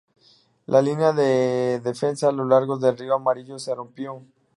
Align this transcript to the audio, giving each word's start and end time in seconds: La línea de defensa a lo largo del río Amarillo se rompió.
La 0.65 0.81
línea 0.81 1.13
de 1.13 1.79
defensa 1.83 2.29
a 2.29 2.31
lo 2.31 2.43
largo 2.43 2.75
del 2.79 2.97
río 2.97 3.13
Amarillo 3.13 3.59
se 3.59 3.75
rompió. 3.75 4.23